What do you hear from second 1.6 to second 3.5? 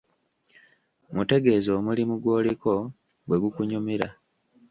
omulimu gw'oliko bwe